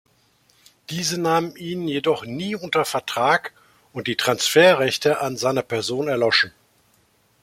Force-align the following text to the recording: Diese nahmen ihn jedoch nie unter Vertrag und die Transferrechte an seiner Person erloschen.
Diese 0.89 1.19
nahmen 1.21 1.55
ihn 1.55 1.87
jedoch 1.87 2.25
nie 2.25 2.55
unter 2.55 2.85
Vertrag 2.85 3.53
und 3.93 4.07
die 4.07 4.15
Transferrechte 4.15 5.21
an 5.21 5.37
seiner 5.37 5.61
Person 5.61 6.07
erloschen. 6.07 6.51